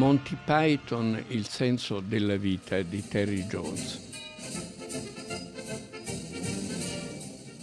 [0.00, 4.08] Monty Python, Il senso della vita di Terry Jones.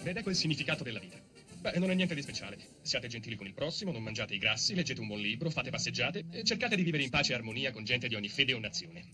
[0.03, 1.17] Ed ecco il significato della vita.
[1.59, 2.59] Beh, non è niente di speciale.
[2.83, 6.25] Siate gentili con il prossimo, non mangiate i grassi, leggete un buon libro, fate passeggiate
[6.29, 9.05] e cercate di vivere in pace e armonia con gente di ogni fede o nazione.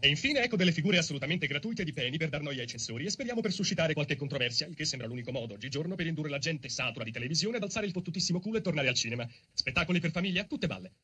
[0.00, 3.10] E infine ecco delle figure assolutamente gratuite di Penny per dar noia ai censori e
[3.10, 6.68] speriamo per suscitare qualche controversia, il che sembra l'unico modo oggigiorno per indurre la gente
[6.68, 9.24] satura di televisione ad alzare il fottutissimo culo e tornare al cinema.
[9.52, 10.94] Spettacoli per famiglia, tutte balle.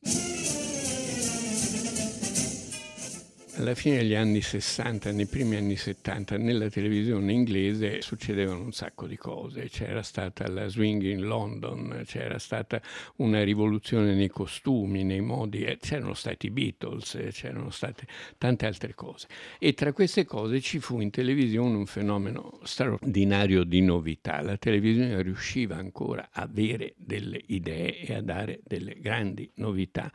[3.61, 9.05] Alla fine degli anni 60, nei primi anni 70, nella televisione inglese succedevano un sacco
[9.05, 9.69] di cose.
[9.69, 12.81] C'era stata la swing in London, c'era stata
[13.17, 18.07] una rivoluzione nei costumi, nei modi, c'erano stati i Beatles, c'erano state
[18.39, 19.27] tante altre cose.
[19.59, 24.41] E tra queste cose ci fu in televisione un fenomeno straordinario di novità.
[24.41, 30.11] La televisione riusciva ancora a avere delle idee e a dare delle grandi novità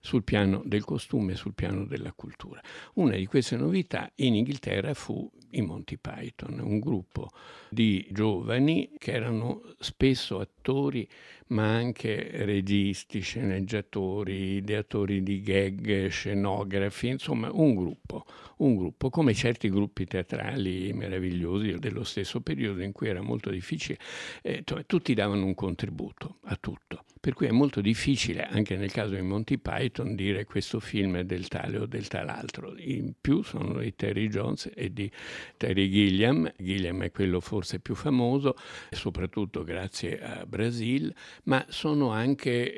[0.00, 2.60] sul piano del costume e sul piano della cultura.
[2.94, 7.30] Una di queste novità in Inghilterra fu i Monty Python, un gruppo
[7.70, 11.08] di giovani che erano spesso attori
[11.48, 18.24] ma anche registi, sceneggiatori, ideatori di gag, scenografi, insomma un gruppo,
[18.58, 23.98] un gruppo come certi gruppi teatrali meravigliosi dello stesso periodo in cui era molto difficile,
[24.42, 27.04] eh, tutti davano un contributo a tutto.
[27.20, 31.24] Per cui è molto difficile, anche nel caso di Monty Python, dire questo film è
[31.24, 32.74] del tale o del tal'altro.
[32.78, 35.10] In più sono di Terry Jones e di
[35.56, 36.50] Terry Gilliam.
[36.56, 38.56] Gilliam è quello forse più famoso,
[38.90, 41.14] soprattutto grazie a Brasil,
[41.44, 42.74] ma sono anche,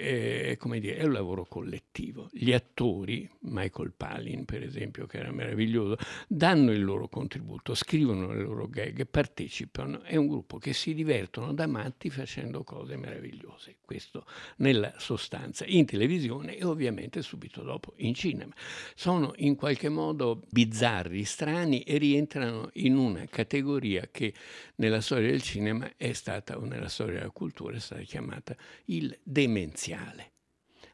[0.50, 2.28] eh, come dire, è un lavoro collettivo.
[2.32, 8.42] Gli attori, Michael Palin per esempio, che era meraviglioso, danno il loro contributo, scrivono le
[8.42, 10.02] loro gag, partecipano.
[10.02, 13.76] È un gruppo che si divertono da matti facendo cose meravigliose.
[13.84, 14.24] Questo
[14.56, 18.52] nella sostanza, in televisione e ovviamente subito dopo in cinema.
[18.94, 24.32] Sono in qualche modo bizzarri, strani e rientrano in una categoria che
[24.76, 28.56] nella storia del cinema è stata, o nella storia della cultura, è stata chiamata
[28.86, 30.32] il demenziale.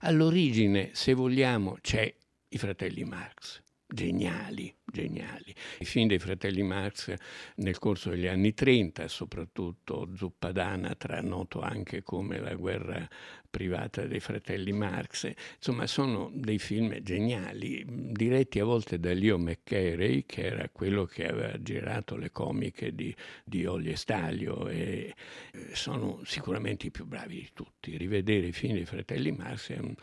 [0.00, 2.12] All'origine, se vogliamo, c'è
[2.48, 5.54] i fratelli Marx, geniali, geniali.
[5.80, 7.14] I film dei fratelli Marx
[7.56, 13.06] nel corso degli anni 30, soprattutto Zuppadana, tra noto anche come La guerra
[13.50, 20.24] privata dei fratelli Marx, insomma sono dei film geniali, diretti a volte da Leo McCarey,
[20.26, 23.14] che era quello che aveva girato le comiche di,
[23.44, 25.14] di Olli e Stalio, e
[25.52, 27.96] eh, sono sicuramente i più bravi di tutti.
[27.96, 29.94] Rivedere i film dei fratelli Marx è un,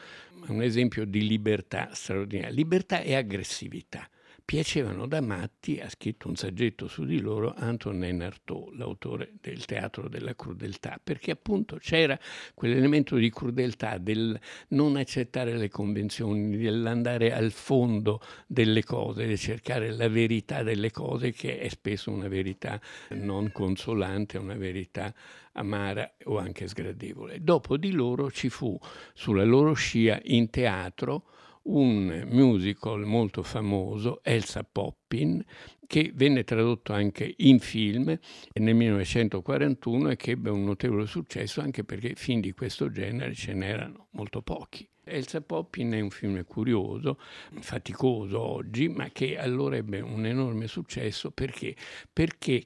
[0.48, 4.08] un esempio di libertà straordinaria, libertà e aggressività
[4.46, 10.10] piacevano da matti, ha scritto un saggetto su di loro Antonin Artaud, l'autore del Teatro
[10.10, 12.20] della crudeltà, perché appunto c'era
[12.54, 14.40] quell'elemento di crudeltà del
[14.70, 21.32] non accettare le convenzioni, dell'andare al fondo delle cose, di cercare la verità delle cose
[21.32, 25.14] che è spesso una verità non consolante, una verità
[25.54, 27.42] amara o anche sgradevole.
[27.42, 28.78] Dopo di loro ci fu
[29.14, 31.26] sulla loro scia in teatro
[31.64, 35.44] un musical molto famoso, Elsa Poppin,
[35.86, 38.18] che venne tradotto anche in film
[38.54, 43.54] nel 1941 e che ebbe un notevole successo anche perché film di questo genere ce
[43.54, 44.88] n'erano molto pochi.
[45.06, 47.20] Elsa Poppin è un film curioso,
[47.60, 51.76] faticoso oggi, ma che allora ebbe un enorme successo perché,
[52.12, 52.66] perché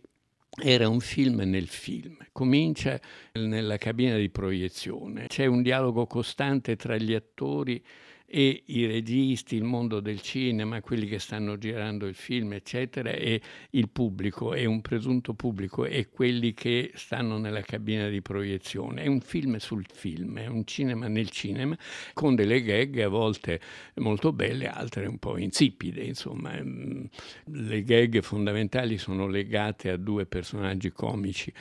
[0.63, 2.17] era un film nel film.
[2.31, 2.99] Comincia
[3.33, 7.83] nella cabina di proiezione, c'è un dialogo costante tra gli attori
[8.29, 13.41] e i registi, il mondo del cinema, quelli che stanno girando il film, eccetera, e
[13.69, 19.03] il pubblico, e un presunto pubblico, e quelli che stanno nella cabina di proiezione.
[19.03, 21.77] È un film sul film, è un cinema nel cinema,
[22.13, 23.61] con delle gag a volte
[23.95, 26.51] molto belle, altre un po' insipide, insomma.
[26.61, 27.05] Mm,
[27.45, 31.53] le gag fondamentali sono legate a due personaggi comici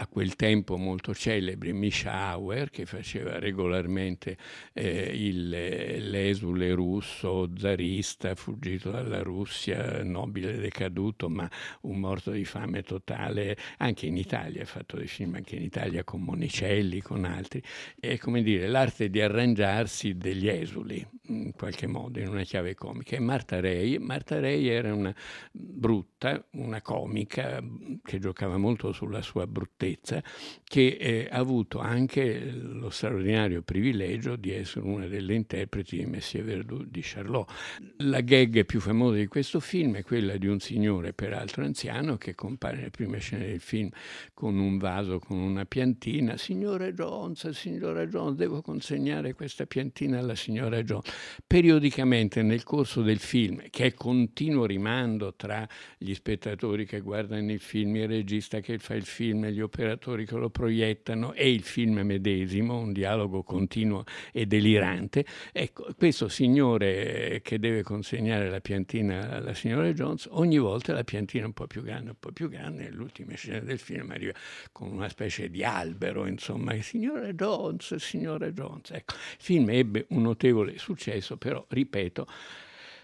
[0.00, 4.36] a quel tempo molto celebre Misha Auer che faceva regolarmente
[4.72, 11.50] eh, il, l'esule russo, zarista, fuggito dalla Russia, nobile decaduto, ma
[11.82, 16.04] un morto di fame totale, anche in Italia, ha fatto dei film anche in Italia
[16.04, 17.60] con Monicelli, con altri.
[17.98, 23.16] È come dire l'arte di arrangiarsi degli esuli, in qualche modo, in una chiave comica.
[23.16, 25.14] E Marta Rei, Marta Rei era una
[25.50, 27.60] brutta, una comica
[28.04, 30.22] che giocava molto sulla sua bruttezza bellezza
[30.64, 36.42] che eh, ha avuto anche lo straordinario privilegio di essere una delle interpreti di Messie
[36.42, 37.50] Verdù di Charlot.
[37.98, 42.34] La gag più famosa di questo film è quella di un signore, peraltro anziano, che
[42.34, 43.88] compare nelle prime scene del film
[44.34, 46.36] con un vaso, con una piantina.
[46.36, 51.10] Signore Jones, signora Jones, devo consegnare questa piantina alla signora Jones.
[51.46, 57.60] periodicamente nel corso del film, che è continuo rimando tra gli spettatori che guardano il
[57.60, 59.77] film, il regista che fa il film, gli operatori
[60.24, 67.40] che lo proiettano e il film medesimo, un dialogo continuo e delirante, ecco, questo signore
[67.42, 71.82] che deve consegnare la piantina alla signora Jones, ogni volta la piantina un po' più
[71.82, 74.32] grande, un po' più grande, e l'ultima scena del film arriva
[74.72, 78.90] con una specie di albero, insomma, signora Jones, signora Jones.
[78.90, 82.26] Ecco, il film ebbe un notevole successo, però, ripeto,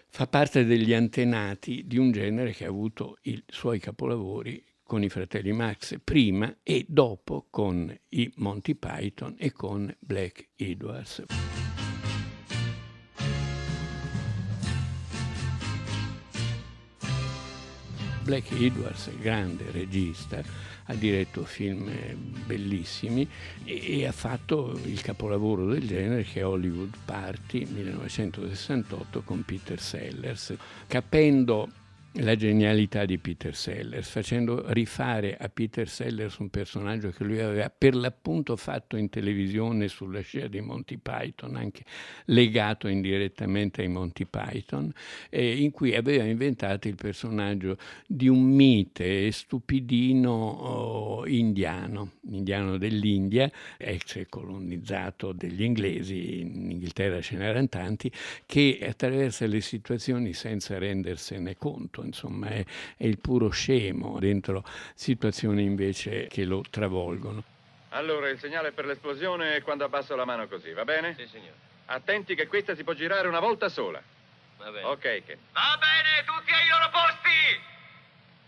[0.09, 5.09] fa parte degli antenati di un genere che ha avuto i suoi capolavori con i
[5.09, 11.23] fratelli Marx prima e dopo con i Monty Python e con Black Edwards.
[18.21, 20.41] Black Edwards, grande regista,
[20.85, 21.91] ha diretto film
[22.45, 23.27] bellissimi
[23.63, 29.79] e, e, ha fatto il capolavoro del genere che è Hollywood Party 1968 con Peter
[29.79, 30.55] Sellers,
[30.87, 31.69] capendo
[32.19, 37.69] la genialità di Peter Sellers, facendo rifare a Peter Sellers un personaggio che lui aveva
[37.69, 41.83] per l'appunto fatto in televisione sulla scia dei Monty Python, anche
[42.25, 44.93] legato indirettamente ai Monty Python,
[45.29, 47.77] eh, in cui aveva inventato il personaggio
[48.07, 57.35] di un mite stupidino oh, indiano, indiano dell'India, ex colonizzato degli inglesi, in Inghilterra ce
[57.35, 58.09] n'erano tanti,
[58.45, 62.63] che attraversa le situazioni senza rendersene conto insomma è,
[62.97, 64.63] è il puro scemo dentro
[64.93, 67.43] situazioni invece che lo travolgono.
[67.89, 71.15] Allora, il segnale per l'esplosione è quando abbasso la mano così, va bene?
[71.17, 71.63] Sì, signore.
[71.85, 74.01] Attenti che questa si può girare una volta sola.
[74.57, 74.85] Va bene.
[74.85, 75.37] Ok, che...
[75.51, 77.73] Va bene, tutti ai loro posti!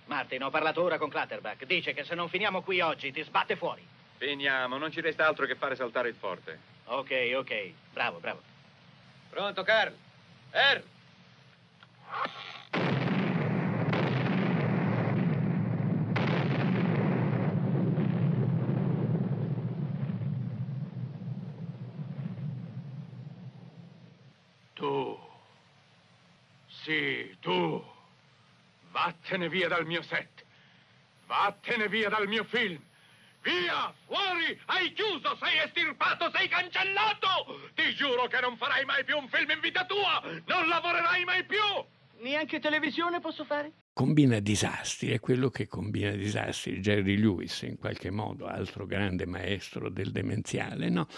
[0.06, 1.66] Martin, ho parlato ora con Clutterbuck.
[1.66, 3.86] Dice che se non finiamo qui oggi ti sbatte fuori.
[4.18, 6.60] Finiamo, non ci resta altro che fare saltare il forte.
[6.86, 7.72] Ok, ok.
[7.94, 8.42] Bravo, bravo.
[9.30, 9.94] Pronto, Carl?
[10.52, 10.84] Er!
[24.74, 25.20] Tu.
[26.88, 27.84] Sì, tu.
[28.92, 30.46] Vattene via dal mio set.
[31.26, 32.82] Vattene via dal mio film.
[33.42, 37.72] Via, fuori, hai chiuso, sei estirpato, sei cancellato.
[37.76, 40.22] Ti giuro che non farai mai più un film in vita tua.
[40.46, 41.60] Non lavorerai mai più.
[42.20, 43.74] Neanche televisione posso fare?
[43.92, 46.80] Combina disastri, è quello che combina disastri.
[46.80, 51.10] Jerry Lewis, in qualche modo, altro grande maestro del demenziale, no?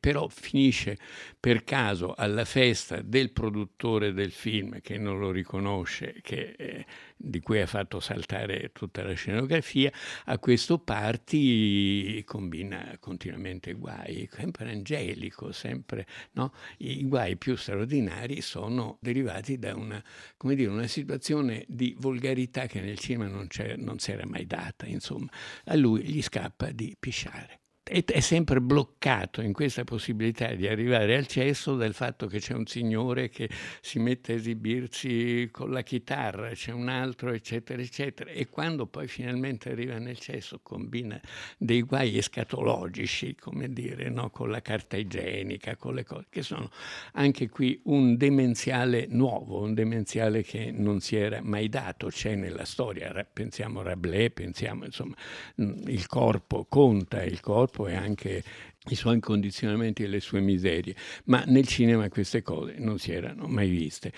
[0.00, 0.98] Però finisce
[1.38, 6.86] per caso alla festa del produttore del film che non lo riconosce, che, eh,
[7.16, 9.92] di cui ha fatto saltare tutta la scenografia,
[10.24, 16.54] a questo party combina continuamente guai, sempre angelico, sempre, no?
[16.78, 20.02] I guai più straordinari sono derivati da una,
[20.38, 25.28] dire, una situazione di volgarità che nel cinema non, non si era mai data, insomma.
[25.66, 27.59] A lui gli scappa di pisciare
[27.90, 32.66] è, sempre bloccato in questa possibilità di arrivare al cesso del fatto che c'è un
[32.66, 33.50] signore che
[33.80, 38.30] si mette a esibirsi con la chitarra, c'è un altro, eccetera, eccetera.
[38.30, 41.20] E quando poi finalmente arriva nel cesso combina
[41.58, 44.30] dei guai escatologici, come dire, no?
[44.30, 46.70] con la carta igienica, con le cose, che sono
[47.14, 52.64] anche qui un demenziale nuovo, un demenziale che non si era mai dato, c'è nella
[52.64, 55.16] storia, pensiamo a Rabelais, pensiamo insomma,
[55.56, 58.42] il corpo conta, il corpo corpo e anche
[58.88, 60.94] i suoi condizionamenti e le sue miserie,
[61.24, 64.12] ma nel cinema queste cose non si erano mai viste.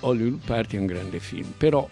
[0.00, 1.88] Hollywood Party è un grande film, però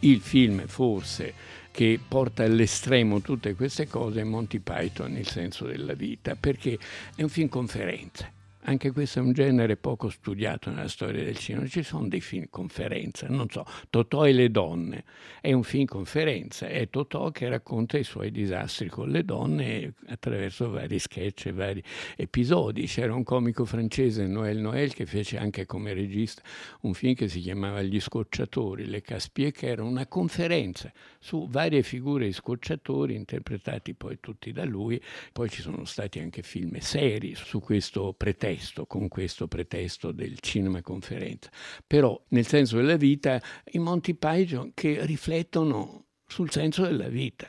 [0.00, 1.34] il film forse
[1.70, 6.78] che porta all'estremo tutte queste cose è Monty Python, Il senso della vita, perché
[7.14, 8.39] è un film conferenza
[8.70, 11.66] anche questo è un genere poco studiato nella storia del cinema.
[11.66, 15.04] Ci sono dei film conferenza, non so, Totò e le donne.
[15.40, 20.70] È un film conferenza, è Totò che racconta i suoi disastri con le donne attraverso
[20.70, 21.82] vari sketch e vari
[22.16, 22.86] episodi.
[22.86, 26.42] C'era un comico francese, Noël Noël, che fece anche come regista
[26.82, 31.82] un film che si chiamava Gli scocciatori, Le Caspie, che era una conferenza su varie
[31.82, 35.02] figure di scocciatori interpretati poi tutti da lui.
[35.32, 40.38] Poi ci sono stati anche film seri su questo pretesto pretesto, con questo pretesto del
[40.40, 41.50] cinema conferenza.
[41.86, 43.40] Però nel senso della vita
[43.72, 47.48] i Monty Python che riflettono sul senso della vita,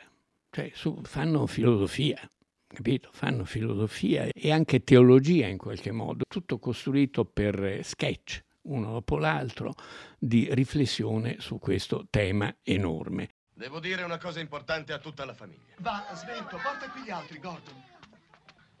[0.50, 2.18] cioè su, fanno filosofia.
[2.66, 3.10] Capito?
[3.12, 9.74] Fanno filosofia e anche teologia in qualche modo, tutto costruito per sketch, uno dopo l'altro,
[10.18, 13.28] di riflessione su questo tema enorme.
[13.52, 15.74] Devo dire una cosa importante a tutta la famiglia.
[15.80, 17.74] Va, smetto, porta qui gli altri, Gordon.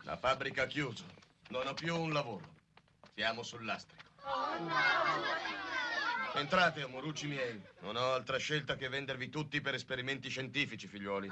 [0.04, 1.04] La fabbrica ha chiuso.
[1.52, 2.48] Non ho più un lavoro.
[3.12, 4.02] Siamo sul lastrico.
[6.32, 7.62] Entrate, amorucci miei.
[7.80, 11.28] Non ho altra scelta che vendervi tutti per esperimenti scientifici, figliuoli.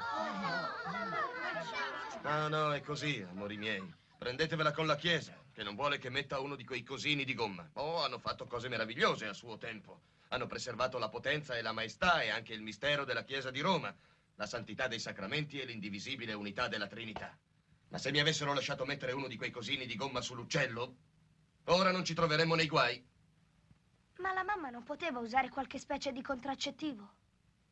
[2.23, 3.95] No, no, è così, amori miei.
[4.19, 7.67] Prendetevela con la Chiesa, che non vuole che metta uno di quei cosini di gomma.
[7.73, 10.03] Oh, hanno fatto cose meravigliose a suo tempo.
[10.29, 13.91] Hanno preservato la potenza e la maestà e anche il mistero della Chiesa di Roma,
[14.35, 17.35] la santità dei sacramenti e l'indivisibile unità della Trinità.
[17.91, 20.97] Ma se mi avessero lasciato mettere uno di quei cosini di gomma sull'uccello,
[21.65, 23.05] ora non ci troveremmo nei guai.
[24.19, 27.15] Ma la mamma non poteva usare qualche specie di contraccettivo?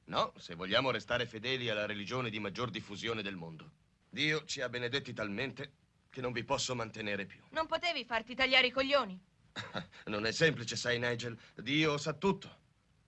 [0.06, 3.70] No, se vogliamo restare fedeli alla religione di maggior diffusione del mondo.
[4.08, 5.72] Dio ci ha benedetti talmente
[6.10, 7.40] che non vi posso mantenere più.
[7.50, 9.20] Non potevi farti tagliare i coglioni?
[10.06, 11.38] Non è semplice, sai, Nigel.
[11.56, 12.56] Dio sa tutto.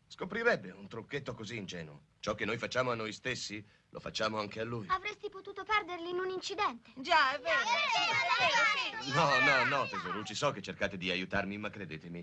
[0.07, 2.09] Scoprirebbe un trucchetto così ingenuo.
[2.21, 4.87] Ciò che noi facciamo a noi stessi, lo facciamo anche a lui.
[4.91, 6.91] Avresti potuto perderli in un incidente.
[6.97, 7.65] Già, è vero.
[7.65, 9.13] Sì, è vero, sì.
[9.15, 12.23] No, no, no, tesorucci, so che cercate di aiutarmi, ma credetemi,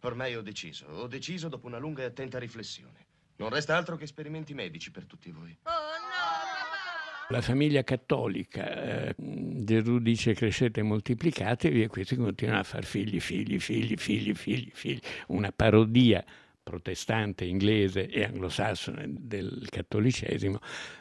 [0.00, 0.86] ormai ho deciso.
[0.86, 3.04] Ho deciso dopo una lunga e attenta riflessione.
[3.36, 5.54] Non resta altro che esperimenti medici per tutti voi.
[5.64, 12.64] Oh, no, La famiglia cattolica, eh, Gesù dice crescete e moltiplicatevi e questi continuano a
[12.64, 15.00] far figli, figli, figli, figli, figli, figli.
[15.26, 16.24] Una parodia
[16.66, 20.58] protestante, inglese e anglosassone del cattolicesimo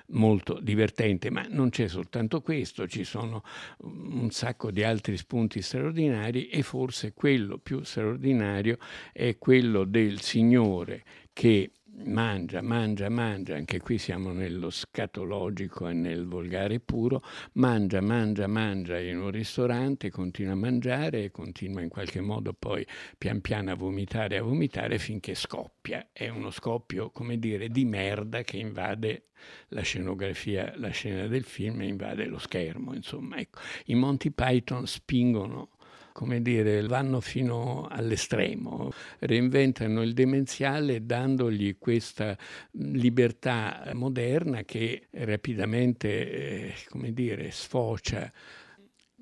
[0.10, 3.44] molto divertente, ma non c'è soltanto questo, ci sono
[3.80, 8.78] un sacco di altri spunti straordinari e forse quello più straordinario
[9.12, 11.04] è quello del Signore
[11.34, 11.72] che
[12.04, 17.24] mangia, mangia, mangia, anche qui siamo nello scatologico e nel volgare puro,
[17.54, 22.86] mangia, mangia, mangia in un ristorante, continua a mangiare e continua in qualche modo poi
[23.18, 26.10] pian piano a vomitare, a vomitare finché scoppia.
[26.12, 29.28] È uno scoppio, come dire, di merda che invade
[29.70, 33.60] la scenografia, la scena del film e invade lo schermo, insomma, ecco.
[33.86, 35.70] I Monty Python spingono
[36.16, 42.38] come dire, vanno fino all'estremo, reinventano il demenziale dandogli questa
[42.72, 48.32] libertà moderna che rapidamente, eh, come dire, sfocia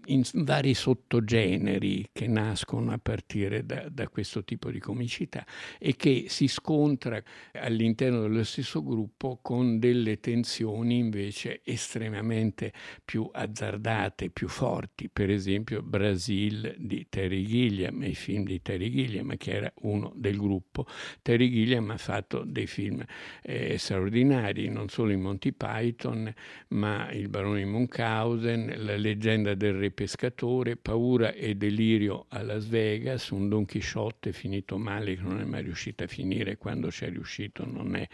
[0.07, 5.45] in vari sottogeneri che nascono a partire da, da, questo tipo di comicità
[5.79, 7.22] e che si scontra
[7.53, 15.10] all'interno dello stesso gruppo con delle tensioni invece estremamente più azzardate, più forti.
[15.10, 20.38] Per esempio Brasil di Terry Gilliam, i film di Terry Gilliam, che era uno del
[20.38, 20.86] gruppo.
[21.22, 23.03] Terry Gilliam ha fatto dei film
[23.41, 26.33] eh, straordinari, non solo in Monty Python,
[26.69, 32.68] ma Il barone di Munchausen, La leggenda del re pescatore, paura e delirio a Las
[32.68, 37.10] Vegas, un Don Chisciotte finito male che non è mai riuscito a finire, quando c'è
[37.10, 38.08] riuscito non è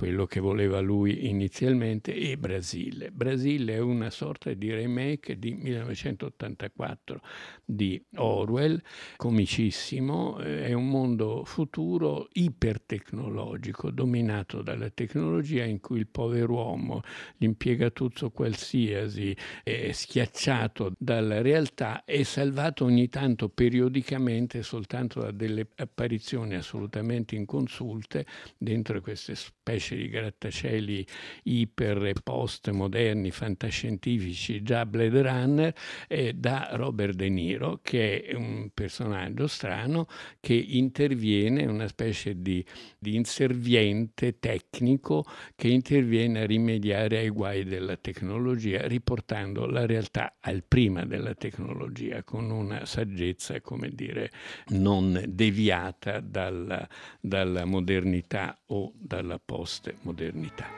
[0.00, 3.10] quello che voleva lui inizialmente, e Brasile.
[3.10, 7.20] Brasile è una sorta di remake di 1984
[7.62, 8.80] di Orwell,
[9.16, 17.02] comicissimo, eh, è un mondo futuro ipertecnologico, dominato dalla tecnologia in cui il pover'uomo,
[17.36, 26.54] l'impiegatuzzo qualsiasi, è schiacciato dalla realtà e salvato ogni tanto periodicamente soltanto da delle apparizioni
[26.54, 28.24] assolutamente inconsulte
[28.56, 31.06] dentro queste specie di grattacieli
[31.44, 35.74] iper e post moderni, fantascientifici, già Blade Runner,
[36.08, 40.06] eh, da Robert De Niro, che è un personaggio strano
[40.40, 42.64] che interviene, una specie di,
[42.98, 45.24] di inserviente tecnico
[45.56, 52.22] che interviene a rimediare ai guai della tecnologia, riportando la realtà al prima della tecnologia,
[52.22, 54.30] con una saggezza, come dire,
[54.68, 56.86] non deviata dalla,
[57.20, 59.38] dalla modernità o dalla
[59.80, 60.68] postmodernità.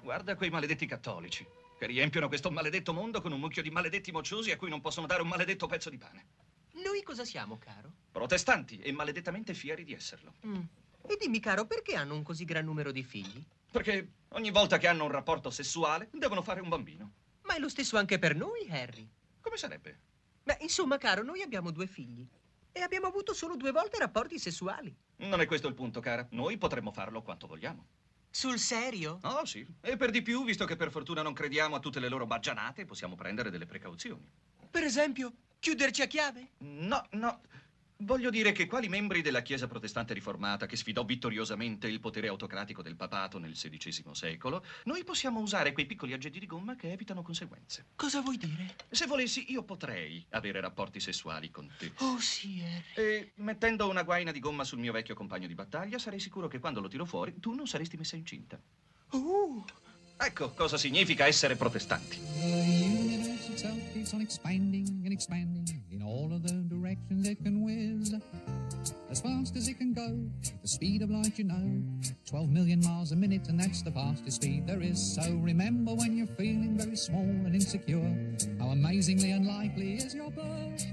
[0.00, 1.46] Guarda quei maledetti cattolici,
[1.78, 5.06] che riempiono questo maledetto mondo con un mucchio di maledetti mocciosi a cui non possono
[5.06, 6.26] dare un maledetto pezzo di pane.
[6.74, 7.92] Noi cosa siamo, caro?
[8.12, 10.34] Protestanti e maledettamente fieri di esserlo.
[10.46, 10.62] Mm.
[11.06, 13.42] E dimmi, caro, perché hanno un così gran numero di figli?
[13.70, 17.12] Perché ogni volta che hanno un rapporto sessuale devono fare un bambino.
[17.42, 19.08] Ma è lo stesso anche per noi, Harry.
[19.40, 19.98] Come sarebbe?
[20.42, 22.26] Beh, insomma, caro, noi abbiamo due figli.
[22.76, 24.92] E abbiamo avuto solo due volte rapporti sessuali.
[25.18, 26.26] Non è questo il punto, cara.
[26.32, 27.86] Noi potremmo farlo quanto vogliamo.
[28.28, 29.20] Sul serio?
[29.22, 29.64] Oh, sì.
[29.80, 32.84] E per di più, visto che per fortuna non crediamo a tutte le loro baggianate,
[32.84, 34.28] possiamo prendere delle precauzioni.
[34.68, 36.54] Per esempio, chiuderci a chiave?
[36.58, 37.42] No, no.
[38.04, 42.82] Voglio dire che quali membri della Chiesa protestante riformata che sfidò vittoriosamente il potere autocratico
[42.82, 47.22] del papato nel XVI secolo, noi possiamo usare quei piccoli aggetti di gomma che evitano
[47.22, 47.86] conseguenze.
[47.96, 48.76] Cosa vuoi dire?
[48.90, 51.92] Se volessi, io potrei avere rapporti sessuali con te.
[52.00, 52.84] Oh, sì, Harry.
[52.94, 56.58] E mettendo una guaina di gomma sul mio vecchio compagno di battaglia, sarei sicuro che
[56.58, 58.60] quando lo tiro fuori tu non saresti messa incinta.
[59.12, 59.64] Uh.
[60.18, 62.93] Ecco cosa significa essere protestanti.
[63.54, 68.12] Itself keeps on expanding and expanding in all of the directions it can whiz.
[69.08, 70.08] As fast as it can go,
[70.60, 71.80] the speed of light, you know.
[72.28, 75.14] 12 million miles a minute, and that's the fastest speed there is.
[75.14, 78.12] So remember when you're feeling very small and insecure,
[78.58, 80.84] how amazingly unlikely is your birth.